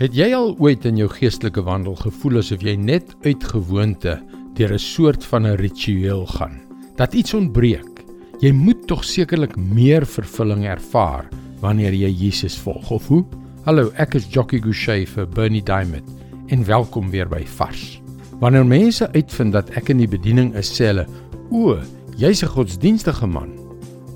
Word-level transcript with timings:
Het 0.00 0.14
jy 0.16 0.30
al 0.32 0.54
ooit 0.56 0.86
in 0.88 0.96
jou 0.96 1.10
geestelike 1.12 1.60
wandel 1.60 1.92
gevoel 2.00 2.38
asof 2.40 2.62
jy 2.64 2.72
net 2.80 3.10
uit 3.20 3.42
gewoonte 3.44 4.14
deur 4.56 4.72
'n 4.72 4.80
soort 4.80 5.24
van 5.28 5.44
'n 5.44 5.60
ritueel 5.60 6.24
gaan? 6.26 6.56
Dat 6.96 7.12
iets 7.12 7.34
ontbreek. 7.34 8.04
Jy 8.40 8.52
moet 8.52 8.86
tog 8.86 9.04
sekerlik 9.04 9.56
meer 9.56 10.06
vervulling 10.06 10.64
ervaar 10.64 11.28
wanneer 11.60 11.92
jy 11.92 12.08
Jesus 12.08 12.56
volg. 12.56 12.90
Of 12.90 13.08
hoe? 13.08 13.24
Hallo, 13.64 13.92
ek 13.94 14.14
is 14.14 14.26
Jockey 14.30 14.60
Gouchee 14.60 15.06
vir 15.06 15.28
Bernie 15.28 15.62
Diamond 15.62 16.08
en 16.46 16.64
welkom 16.64 17.10
weer 17.10 17.28
by 17.28 17.44
Vars. 17.44 18.00
Wanneer 18.40 18.66
mense 18.66 19.12
uitvind 19.12 19.52
dat 19.52 19.70
ek 19.70 19.88
in 19.88 19.98
die 19.98 20.08
bediening 20.08 20.54
is, 20.54 20.80
sê 20.80 20.84
hulle: 20.86 21.06
"O, 21.50 21.76
jy's 22.16 22.42
'n 22.42 22.48
godsdienstige 22.48 23.26
man." 23.26 23.50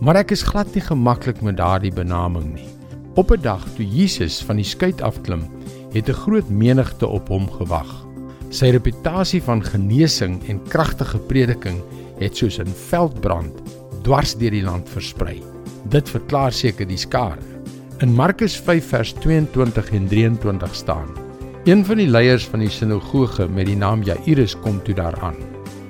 Maar 0.01 0.17
ek 0.17 0.31
is 0.31 0.43
glad 0.43 0.75
nie 0.75 0.83
gemaklik 0.83 1.43
met 1.43 1.57
daardie 1.57 1.93
benaming 1.93 2.55
nie. 2.55 2.75
Op 3.15 3.31
'n 3.31 3.41
dag 3.41 3.63
toe 3.77 3.87
Jesus 3.87 4.43
van 4.43 4.57
die 4.57 4.65
skei 4.65 4.95
afklim, 4.99 5.43
het 5.93 6.09
'n 6.09 6.13
groot 6.13 6.49
menigte 6.49 7.07
op 7.07 7.29
hom 7.29 7.51
gewag. 7.51 8.07
Sy 8.49 8.67
reputasie 8.67 9.43
van 9.43 9.65
genesing 9.65 10.43
en 10.49 10.63
kragtige 10.63 11.19
prediking 11.19 11.79
het 12.19 12.37
soos 12.37 12.59
'n 12.59 12.75
veldbrand 12.89 13.63
dwars 14.03 14.35
deur 14.35 14.51
die 14.51 14.63
land 14.63 14.89
versprei. 14.89 15.43
Dit 15.89 16.09
verklaar 16.09 16.53
seker 16.53 16.87
die 16.87 16.97
skare. 16.97 17.39
In 17.99 18.15
Markus 18.15 18.57
5 18.57 18.89
vers 18.89 19.13
22 19.13 19.91
en 19.91 20.09
23 20.09 20.75
staan: 20.75 21.09
Een 21.65 21.85
van 21.85 21.97
die 21.97 22.09
leiers 22.09 22.47
van 22.47 22.59
die 22.59 22.71
sinagoge 22.71 23.49
met 23.49 23.67
die 23.67 23.77
naam 23.77 24.03
Jairus 24.03 24.57
kom 24.61 24.83
toe 24.83 24.95
daaraan. 24.95 25.37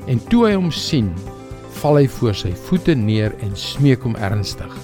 En 0.06 0.20
toe 0.29 0.46
hy 0.46 0.54
hom 0.54 0.70
sien, 0.70 1.12
val 1.70 1.96
hy 1.96 2.09
voor 2.09 2.34
sy 2.34 2.52
voete 2.52 2.95
neer 2.95 3.34
en 3.41 3.56
smeek 3.56 4.02
hom 4.02 4.15
ernstig: 4.15 4.77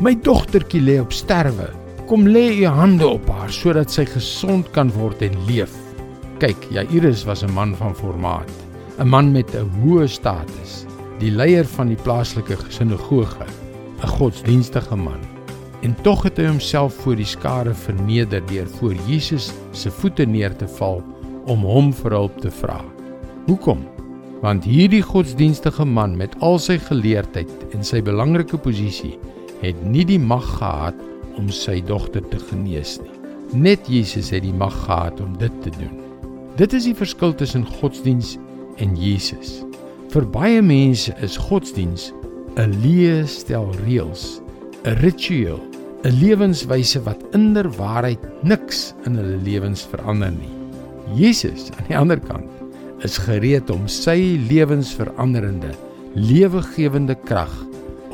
"My 0.00 0.18
dogtertjie 0.22 0.80
lê 0.80 1.00
op 1.00 1.12
sterwe. 1.12 1.85
Kom 2.06 2.22
lê 2.22 2.60
u 2.62 2.66
hande 2.70 3.06
op 3.08 3.26
haar 3.34 3.50
sodat 3.50 3.90
sy 3.90 4.04
gesond 4.06 4.68
kan 4.70 4.92
word 4.94 5.24
en 5.26 5.32
leef." 5.48 5.72
Kyk, 6.38 6.68
Jairus 6.70 7.24
was 7.26 7.42
'n 7.42 7.50
man 7.50 7.74
van 7.74 7.94
formaat, 7.94 8.50
'n 8.98 9.08
man 9.08 9.32
met 9.32 9.54
'n 9.54 9.66
hoë 9.82 10.06
status, 10.06 10.86
die 11.18 11.30
leier 11.30 11.64
van 11.64 11.88
die 11.88 12.02
plaaslike 12.02 12.56
sinagoge, 12.68 13.46
'n 14.02 14.06
godsdienstige 14.06 14.96
man. 14.96 15.18
En 15.82 15.96
tog 16.02 16.22
het 16.22 16.36
hy 16.36 16.46
homself 16.46 16.94
voor 16.94 17.16
die 17.16 17.24
skare 17.24 17.74
verneder 17.74 18.42
deur 18.46 18.68
voor 18.78 18.94
Jesus 19.06 19.52
se 19.72 19.90
voete 19.90 20.24
neer 20.24 20.56
te 20.56 20.68
val 20.68 21.02
om 21.46 21.60
hom 21.60 21.92
vir 21.92 22.10
hulp 22.10 22.38
te 22.40 22.50
vra. 22.50 22.84
Hoekom? 23.46 23.82
Want 24.42 24.64
hierdie 24.64 25.02
godsdienstige 25.02 25.84
man 25.84 26.16
met 26.16 26.36
al 26.38 26.58
sy 26.58 26.78
geleerdheid 26.78 27.50
en 27.72 27.84
sy 27.84 28.02
belangrike 28.02 28.56
posisie 28.56 29.18
het 29.60 29.84
nie 29.84 30.04
die 30.04 30.20
mag 30.20 30.58
gehad 30.58 30.94
om 31.36 31.50
sy 31.52 31.80
dogter 31.84 32.24
te 32.30 32.40
genees 32.50 32.96
nie. 33.02 33.12
Net 33.54 33.86
Jesus 33.90 34.32
het 34.34 34.42
die 34.42 34.54
mag 34.54 34.74
gehad 34.86 35.20
om 35.22 35.36
dit 35.38 35.62
te 35.62 35.70
doen. 35.78 36.02
Dit 36.56 36.72
is 36.72 36.88
die 36.88 36.96
verskil 36.96 37.34
tussen 37.36 37.66
godsdiens 37.78 38.36
en 38.82 38.96
Jesus. 38.96 39.60
Vir 40.12 40.26
baie 40.32 40.62
mense 40.62 41.12
is 41.22 41.36
godsdiens 41.36 42.12
'n 42.56 42.72
leë 42.82 43.26
stel 43.28 43.68
reëls, 43.84 44.40
'n 44.84 44.96
ritueel, 45.02 45.60
'n 46.04 46.18
lewenswyse 46.20 47.02
wat 47.04 47.20
inderwaarheid 47.36 48.22
niks 48.42 48.94
in 49.04 49.16
hulle 49.20 49.36
lewens 49.44 49.82
verander 49.84 50.32
nie. 50.32 50.52
Jesus 51.14 51.70
aan 51.76 51.88
die 51.88 51.98
ander 51.98 52.20
kant 52.20 52.50
is 53.04 53.18
gereed 53.18 53.70
om 53.70 53.84
sy 53.88 54.38
lewensveranderende, 54.48 55.74
lewegewende 56.14 57.14
krag 57.28 57.52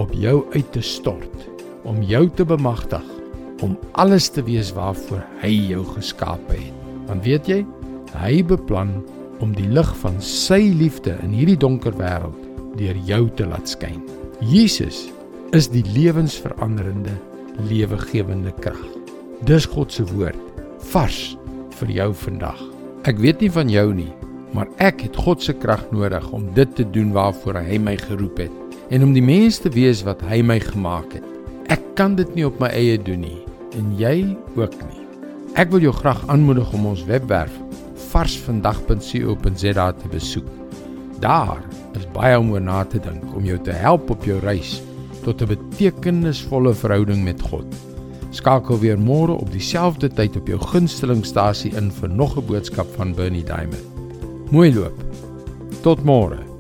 op 0.03 0.11
jou 0.12 0.43
uit 0.53 0.73
te 0.73 0.83
stort, 0.83 1.47
om 1.88 2.02
jou 2.06 2.27
te 2.36 2.44
bemagtig 2.47 3.05
om 3.62 3.77
alles 3.92 4.28
te 4.28 4.42
wees 4.42 4.72
waarvoor 4.75 5.22
hy 5.42 5.52
jou 5.70 5.84
geskape 5.94 6.58
het. 6.58 6.78
Want 7.06 7.25
weet 7.27 7.48
jy, 7.50 7.61
hy 8.19 8.42
beplan 8.47 8.97
om 9.42 9.55
die 9.55 9.69
lig 9.70 9.88
van 10.03 10.19
sy 10.22 10.60
liefde 10.78 11.14
in 11.22 11.34
hierdie 11.34 11.58
donker 11.58 11.94
wêreld 11.98 12.38
deur 12.78 12.98
jou 13.06 13.27
te 13.38 13.47
laat 13.47 13.70
skyn. 13.70 14.00
Jesus 14.42 15.04
is 15.54 15.69
die 15.71 15.84
lewensveranderende, 15.92 17.15
lewegewende 17.69 18.54
krag. 18.62 18.82
Dis 19.47 19.66
God 19.69 19.92
se 19.92 20.06
woord, 20.10 20.38
vars 20.92 21.34
vir 21.78 21.92
jou 21.98 22.10
vandag. 22.25 22.59
Ek 23.09 23.19
weet 23.22 23.42
nie 23.42 23.50
van 23.53 23.71
jou 23.71 23.88
nie, 23.94 24.10
maar 24.56 24.71
ek 24.82 25.04
het 25.06 25.19
God 25.19 25.42
se 25.42 25.54
krag 25.56 25.84
nodig 25.92 26.25
om 26.32 26.47
dit 26.56 26.76
te 26.78 26.87
doen 26.94 27.12
waarvoor 27.15 27.62
hy 27.66 27.78
my 27.82 27.97
geroep 28.00 28.44
het 28.47 28.59
en 28.92 29.06
om 29.06 29.15
die 29.16 29.25
mens 29.25 29.59
te 29.62 29.71
wees 29.72 30.03
wat 30.04 30.21
hy 30.28 30.42
my 30.44 30.59
gemaak 30.60 31.16
het. 31.16 31.31
Ek 31.72 31.81
kan 31.97 32.19
dit 32.19 32.28
nie 32.37 32.44
op 32.44 32.59
my 32.60 32.69
eie 32.77 32.99
doen 33.00 33.22
nie 33.25 33.38
en 33.78 33.93
jy 33.97 34.34
ook 34.59 34.75
nie. 34.91 35.05
Ek 35.56 35.71
wil 35.72 35.81
jou 35.81 35.93
graag 35.97 36.21
aanmoedig 36.33 36.69
om 36.77 36.91
ons 36.91 37.05
webwerf 37.09 37.55
varsvandag.co.za 38.10 39.87
te 40.03 40.10
besoek. 40.12 40.50
Daar 41.25 41.62
is 41.97 42.05
baie 42.12 42.37
om 42.37 42.50
oor 42.53 42.60
na 42.60 42.83
te 42.84 43.00
dink 43.00 43.25
om 43.33 43.49
jou 43.49 43.56
te 43.65 43.72
help 43.72 44.12
op 44.12 44.28
jou 44.28 44.37
reis 44.44 44.83
tot 45.25 45.41
'n 45.41 45.55
betekenisvolle 45.55 46.75
verhouding 46.75 47.25
met 47.25 47.41
God. 47.41 47.65
Skakel 48.31 48.78
weer 48.78 48.99
môre 48.99 49.33
op 49.33 49.53
dieselfde 49.53 50.09
tyd 50.09 50.37
op 50.37 50.49
jou 50.49 50.60
gunstelingstasie 50.60 51.72
in 51.72 51.91
vir 51.91 52.09
nog 52.09 52.37
'n 52.37 52.47
boodskap 52.47 52.87
van 52.97 53.15
Bernie 53.15 53.44
Diamond. 53.44 53.89
Mooi 54.50 54.75
loop. 54.75 54.99
Tot 55.81 56.04
môre. 56.04 56.52